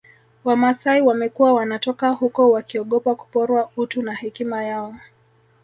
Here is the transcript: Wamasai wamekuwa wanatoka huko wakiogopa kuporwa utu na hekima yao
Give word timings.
Wamasai 0.43 1.01
wamekuwa 1.01 1.53
wanatoka 1.53 2.09
huko 2.09 2.51
wakiogopa 2.51 3.15
kuporwa 3.15 3.69
utu 3.77 4.01
na 4.01 4.13
hekima 4.13 4.63
yao 4.63 4.95